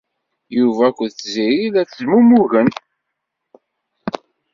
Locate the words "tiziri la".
1.17-1.83